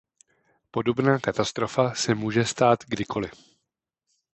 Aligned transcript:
Podobná 0.71 1.19
katastrofa 1.19 1.93
se 1.93 2.15
může 2.15 2.45
stát 2.45 2.79
kdykoli. 2.87 3.29